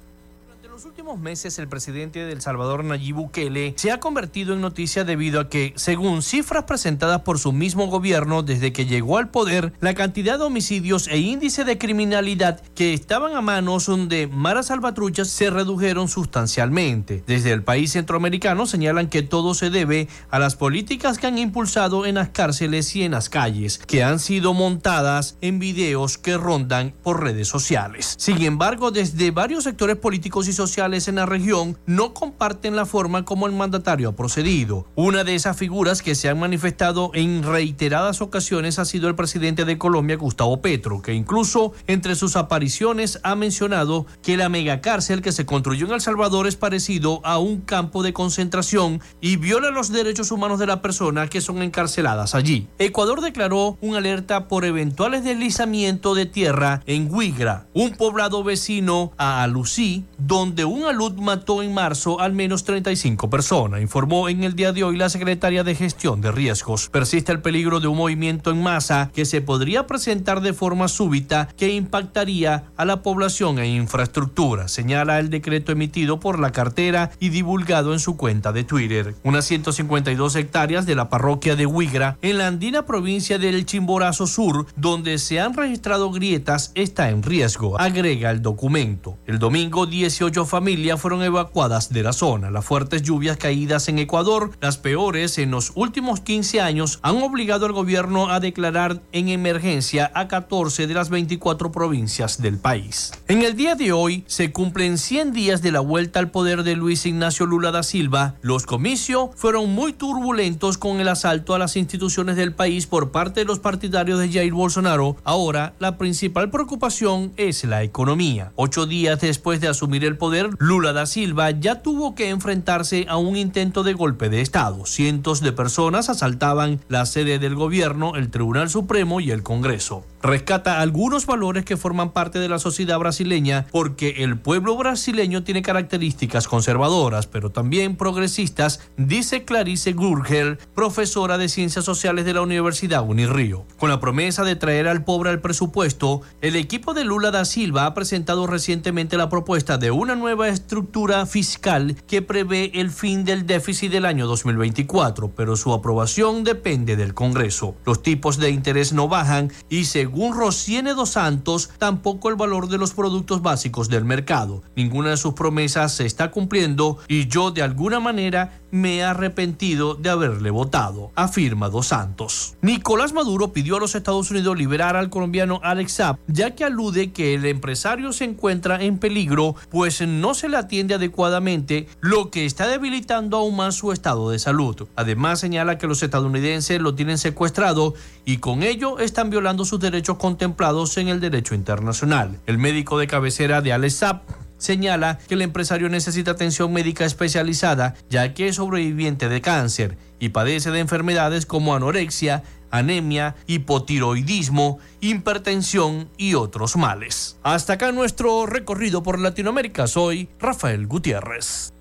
[0.76, 5.04] los últimos meses el presidente de El Salvador, Nayib Bukele, se ha convertido en noticia
[5.04, 9.72] debido a que, según cifras presentadas por su mismo gobierno desde que llegó al poder,
[9.80, 15.28] la cantidad de homicidios e índice de criminalidad que estaban a manos de maras salvatruchas
[15.28, 17.24] se redujeron sustancialmente.
[17.26, 22.04] Desde el país centroamericano señalan que todo se debe a las políticas que han impulsado
[22.04, 26.92] en las cárceles y en las calles, que han sido montadas en videos que rondan
[27.02, 28.14] por redes sociales.
[28.18, 32.86] Sin embargo, desde varios sectores políticos y sociales, sociales en la región no comparten la
[32.86, 34.88] forma como el mandatario ha procedido.
[34.96, 39.64] Una de esas figuras que se han manifestado en reiteradas ocasiones ha sido el presidente
[39.64, 45.30] de Colombia, Gustavo Petro, que incluso entre sus apariciones ha mencionado que la megacárcel que
[45.30, 49.92] se construyó en El Salvador es parecido a un campo de concentración y viola los
[49.92, 52.66] derechos humanos de las personas que son encarceladas allí.
[52.80, 59.42] Ecuador declaró un alerta por eventuales deslizamientos de tierra en Huigra, un poblado vecino a
[59.42, 64.56] Alucí, donde de un alud mató en marzo al menos 35 personas, informó en el
[64.56, 66.88] día de hoy la secretaria de Gestión de Riesgos.
[66.88, 71.48] Persiste el peligro de un movimiento en masa que se podría presentar de forma súbita
[71.58, 77.28] que impactaría a la población e infraestructura, señala el decreto emitido por la cartera y
[77.28, 79.14] divulgado en su cuenta de Twitter.
[79.24, 84.66] Unas 152 hectáreas de la parroquia de Huigra, en la andina provincia del Chimborazo Sur,
[84.74, 89.18] donde se han registrado grietas, está en riesgo, agrega el documento.
[89.26, 92.50] El domingo 18 familias fueron evacuadas de la zona.
[92.50, 97.66] Las fuertes lluvias caídas en Ecuador, las peores en los últimos 15 años, han obligado
[97.66, 103.12] al gobierno a declarar en emergencia a 14 de las 24 provincias del país.
[103.28, 106.76] En el día de hoy se cumplen 100 días de la vuelta al poder de
[106.76, 108.34] Luis Ignacio Lula da Silva.
[108.42, 113.40] Los comicios fueron muy turbulentos con el asalto a las instituciones del país por parte
[113.40, 115.16] de los partidarios de Jair Bolsonaro.
[115.24, 118.52] Ahora, la principal preocupación es la economía.
[118.56, 123.16] Ocho días después de asumir el poder, Lula da Silva ya tuvo que enfrentarse a
[123.16, 124.86] un intento de golpe de Estado.
[124.86, 130.04] Cientos de personas asaltaban la sede del gobierno, el Tribunal Supremo y el Congreso.
[130.22, 135.62] Rescata algunos valores que forman parte de la sociedad brasileña porque el pueblo brasileño tiene
[135.62, 143.06] características conservadoras, pero también progresistas, dice Clarice Gurgel, profesora de Ciencias Sociales de la Universidad
[143.06, 143.66] Unirrío.
[143.78, 147.86] Con la promesa de traer al pobre al presupuesto, el equipo de Lula da Silva
[147.86, 153.46] ha presentado recientemente la propuesta de una nueva estructura fiscal que prevé el fin del
[153.46, 157.76] déficit del año 2024, pero su aprobación depende del Congreso.
[157.84, 162.68] Los tipos de interés no bajan y según según Rociene dos Santos, tampoco el valor
[162.68, 164.62] de los productos básicos del mercado.
[164.76, 169.94] Ninguna de sus promesas se está cumpliendo y yo de alguna manera me he arrepentido
[169.94, 172.54] de haberle votado, afirma Dos Santos.
[172.62, 177.12] Nicolás Maduro pidió a los Estados Unidos liberar al colombiano Alex Saab, ya que alude
[177.12, 182.44] que el empresario se encuentra en peligro, pues no se le atiende adecuadamente, lo que
[182.44, 184.88] está debilitando aún más su estado de salud.
[184.96, 187.94] Además, señala que los estadounidenses lo tienen secuestrado
[188.24, 192.40] y con ello están violando sus derechos contemplados en el derecho internacional.
[192.46, 197.94] El médico de cabecera de Alex Saab señala que el empresario necesita atención médica especializada
[198.08, 206.08] ya que es sobreviviente de cáncer y padece de enfermedades como anorexia, anemia, hipotiroidismo, hipertensión
[206.16, 207.38] y otros males.
[207.42, 209.86] Hasta acá nuestro recorrido por Latinoamérica.
[209.86, 211.75] Soy Rafael Gutiérrez.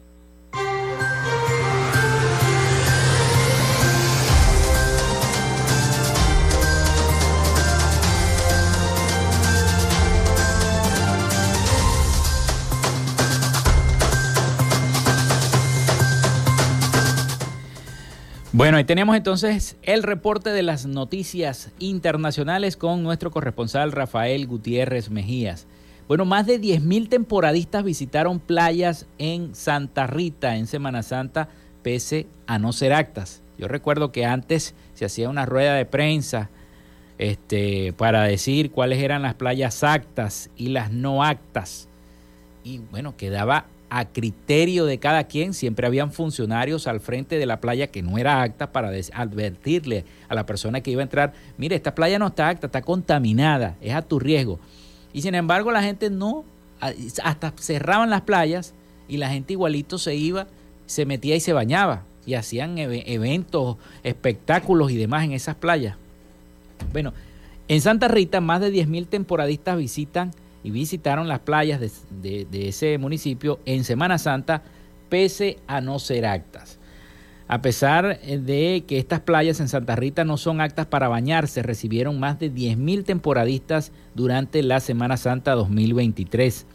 [18.58, 25.10] Bueno, y tenemos entonces el reporte de las noticias internacionales con nuestro corresponsal Rafael Gutiérrez
[25.10, 25.68] Mejías.
[26.08, 31.50] Bueno, más de 10.000 temporadistas visitaron playas en Santa Rita en Semana Santa,
[31.84, 33.42] pese a no ser actas.
[33.58, 36.50] Yo recuerdo que antes se hacía una rueda de prensa
[37.18, 41.90] este, para decir cuáles eran las playas actas y las no actas.
[42.64, 43.66] Y bueno, quedaba
[43.98, 48.18] a criterio de cada quien, siempre habían funcionarios al frente de la playa que no
[48.18, 52.28] era acta para advertirle a la persona que iba a entrar, mire, esta playa no
[52.28, 54.60] está acta, está contaminada, es a tu riesgo.
[55.14, 56.44] Y sin embargo la gente no,
[57.24, 58.74] hasta cerraban las playas
[59.08, 60.48] y la gente igualito se iba,
[60.88, 65.96] se metía y se bañaba y hacían eventos, espectáculos y demás en esas playas.
[66.92, 67.14] Bueno,
[67.70, 70.32] en Santa Rita más de 10.000 temporadistas visitan
[70.66, 74.64] y visitaron las playas de, ese municipio en Semana Santa,
[75.10, 76.80] pese a no ser actas.
[77.48, 82.20] A pesar de que estas playas en Santa Rita no son actas para bañarse, recibieron
[82.20, 86.66] más de 10.000 temporadistas durante la Semana Santa 2023.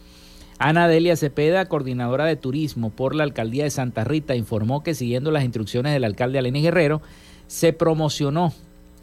[0.57, 5.31] Ana Delia Cepeda, coordinadora de turismo por la alcaldía de Santa Rita, informó que siguiendo
[5.31, 7.01] las instrucciones del alcalde Alenis Guerrero,
[7.47, 8.53] se promocionó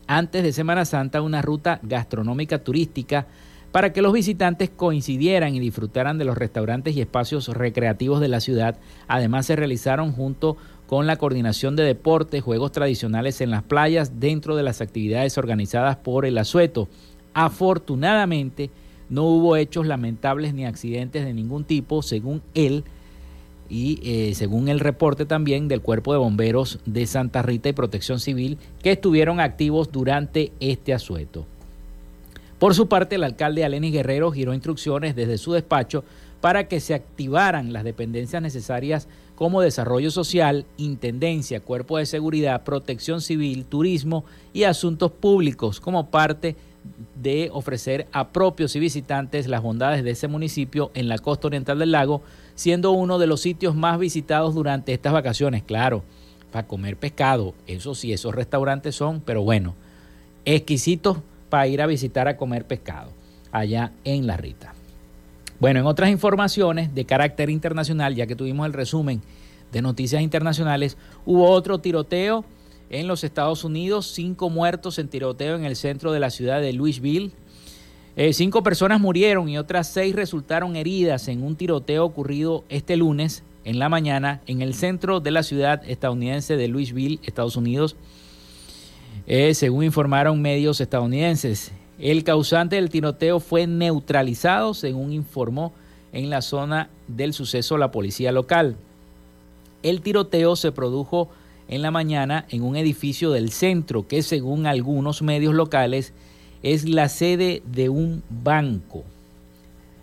[0.06, 3.26] antes de Semana Santa una ruta gastronómica turística
[3.72, 8.40] para que los visitantes coincidieran y disfrutaran de los restaurantes y espacios recreativos de la
[8.40, 8.78] ciudad.
[9.06, 10.56] Además se realizaron junto
[10.86, 15.96] con la coordinación de deportes, juegos tradicionales en las playas dentro de las actividades organizadas
[15.96, 16.88] por el Asueto.
[17.34, 18.70] Afortunadamente
[19.10, 22.84] no hubo hechos lamentables ni accidentes de ningún tipo, según él
[23.68, 28.18] y eh, según el reporte también del Cuerpo de Bomberos de Santa Rita y Protección
[28.18, 31.46] Civil, que estuvieron activos durante este asueto.
[32.58, 36.04] Por su parte, el alcalde Alenis Guerrero giró instrucciones desde su despacho
[36.40, 43.20] para que se activaran las dependencias necesarias como desarrollo social, intendencia, cuerpo de seguridad, protección
[43.20, 46.56] civil, turismo y asuntos públicos como parte
[47.20, 51.78] de ofrecer a propios y visitantes las bondades de ese municipio en la costa oriental
[51.78, 52.22] del lago,
[52.54, 56.02] siendo uno de los sitios más visitados durante estas vacaciones, claro,
[56.50, 59.74] para comer pescado, eso sí, esos restaurantes son, pero bueno,
[60.44, 61.18] exquisitos
[61.48, 63.10] para ir a visitar a comer pescado
[63.52, 64.74] allá en La Rita.
[65.60, 69.22] Bueno, en otras informaciones de carácter internacional, ya que tuvimos el resumen
[69.72, 70.96] de noticias internacionales,
[71.26, 72.44] hubo otro tiroteo
[72.90, 76.72] en los Estados Unidos, cinco muertos en tiroteo en el centro de la ciudad de
[76.72, 77.32] Louisville.
[78.16, 83.42] Eh, cinco personas murieron y otras seis resultaron heridas en un tiroteo ocurrido este lunes
[83.64, 87.96] en la mañana en el centro de la ciudad estadounidense de Louisville, Estados Unidos.
[89.30, 91.70] Eh, según informaron medios estadounidenses.
[91.98, 95.74] El causante del tiroteo fue neutralizado, según informó
[96.14, 98.76] en la zona del suceso la policía local.
[99.82, 101.28] El tiroteo se produjo
[101.68, 106.14] en la mañana en un edificio del centro que según algunos medios locales
[106.62, 109.04] es la sede de un banco.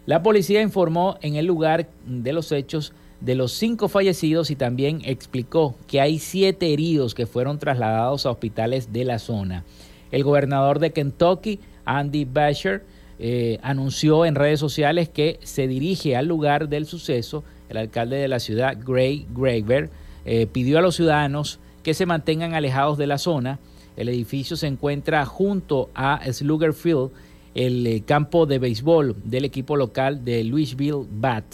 [0.06, 5.02] La policía informó en el lugar de los hechos de los cinco fallecidos y también
[5.06, 9.64] explicó que hay siete heridos que fueron trasladados a hospitales de la zona.
[10.12, 12.84] El gobernador de Kentucky, Andy Basher,
[13.18, 17.44] eh, anunció en redes sociales que se dirige al lugar del suceso.
[17.70, 19.90] El alcalde de la ciudad, Gray Graver,
[20.26, 23.60] eh, pidió a los ciudadanos que se mantengan alejados de la zona.
[23.96, 27.12] El edificio se encuentra junto a Slugger Field,
[27.56, 31.46] el eh, campo de béisbol del equipo local de Louisville Bat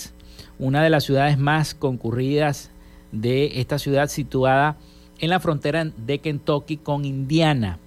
[0.62, 2.70] una de las ciudades más concurridas
[3.12, 4.78] de esta ciudad situada
[5.20, 7.80] en la frontera de Kentucky con Indiana.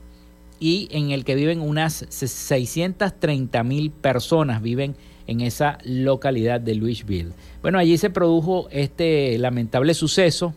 [0.61, 4.95] y en el que viven unas 630 mil personas viven
[5.27, 7.33] en esa localidad de Louisville.
[7.61, 10.55] Bueno, allí se produjo este lamentable suceso,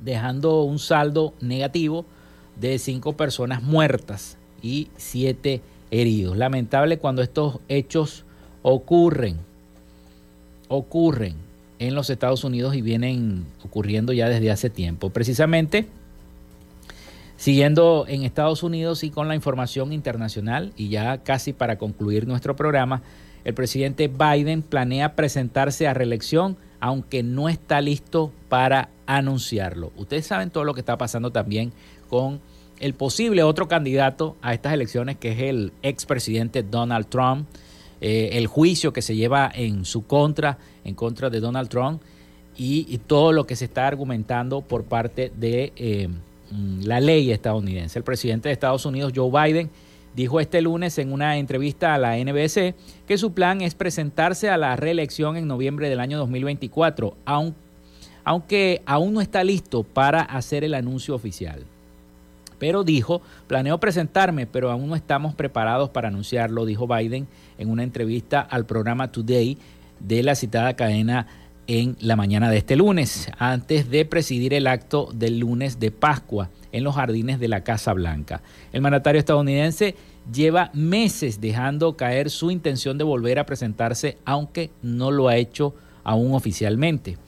[0.00, 2.04] dejando un saldo negativo
[2.60, 6.36] de cinco personas muertas y siete heridos.
[6.36, 8.24] Lamentable cuando estos hechos
[8.62, 9.38] ocurren,
[10.68, 11.34] ocurren
[11.78, 15.10] en los Estados Unidos y vienen ocurriendo ya desde hace tiempo.
[15.10, 15.86] Precisamente,
[17.36, 22.56] siguiendo en Estados Unidos y con la información internacional, y ya casi para concluir nuestro
[22.56, 23.02] programa,
[23.44, 29.92] el presidente Biden planea presentarse a reelección, aunque no está listo para anunciarlo.
[29.96, 31.72] Ustedes saben todo lo que está pasando también
[32.08, 32.40] con
[32.80, 37.46] el posible otro candidato a estas elecciones, que es el expresidente Donald Trump,
[38.00, 42.02] eh, el juicio que se lleva en su contra, en contra de Donald Trump,
[42.58, 46.08] y, todo lo que se está argumentando por parte de eh,
[46.50, 47.98] mm, la ley estadounidense.
[47.98, 49.70] El presidente de Estados Unidos, Joe Biden,
[50.14, 52.74] dijo este lunes en una entrevista a la NBC
[53.06, 57.14] que su plan es presentarse a la reelección en noviembre del año 2024,
[58.24, 61.66] aunque aún no está listo para hacer el anuncio oficial.
[62.58, 67.26] Pero dijo, planeo presentarme, pero aún no estamos preparados para anunciarlo, dijo Biden
[67.58, 69.58] en una entrevista al programa Today
[70.00, 71.26] de la citada cadena
[71.66, 76.50] en la mañana de este lunes, antes de presidir el acto del lunes de Pascua
[76.72, 78.42] en los jardines de la Casa Blanca.
[78.72, 79.96] El mandatario estadounidense
[80.32, 85.74] lleva meses dejando caer su intención de volver a presentarse, aunque no lo ha hecho
[86.04, 87.18] aún oficialmente.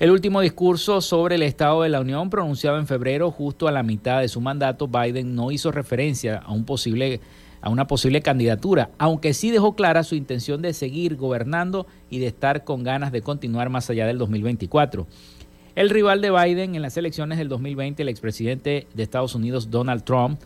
[0.00, 3.82] El último discurso sobre el Estado de la Unión pronunciado en febrero, justo a la
[3.82, 7.20] mitad de su mandato, Biden no hizo referencia a, un posible,
[7.60, 12.28] a una posible candidatura, aunque sí dejó clara su intención de seguir gobernando y de
[12.28, 15.06] estar con ganas de continuar más allá del 2024.
[15.74, 20.04] El rival de Biden en las elecciones del 2020, el expresidente de Estados Unidos, Donald
[20.04, 20.40] Trump,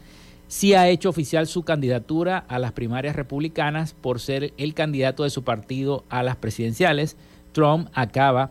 [0.48, 5.30] sí ha hecho oficial su candidatura a las primarias republicanas por ser el candidato de
[5.30, 7.16] su partido a las presidenciales.
[7.52, 8.50] Trump acaba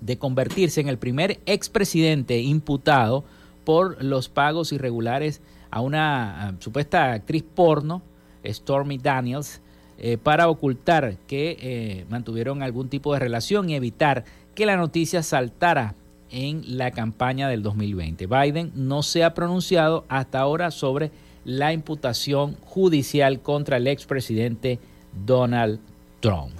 [0.00, 3.24] de convertirse en el primer expresidente imputado
[3.64, 5.40] por los pagos irregulares
[5.70, 8.02] a una supuesta actriz porno,
[8.44, 9.60] Stormy Daniels,
[9.98, 14.24] eh, para ocultar que eh, mantuvieron algún tipo de relación y evitar
[14.54, 15.94] que la noticia saltara
[16.30, 18.26] en la campaña del 2020.
[18.26, 21.10] Biden no se ha pronunciado hasta ahora sobre
[21.44, 24.78] la imputación judicial contra el expresidente
[25.26, 25.80] Donald
[26.20, 26.52] Trump.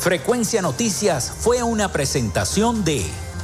[0.00, 3.06] Frecuencia Noticias fue una presentación de